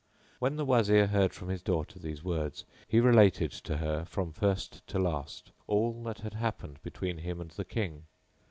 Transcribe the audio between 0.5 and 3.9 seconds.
the Wazir heard from his daughter these words he related to